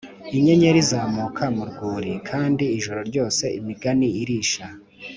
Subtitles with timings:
[0.35, 4.65] inyenyeri izamuka mu rwuri kandi ijoro ryose imigani irisha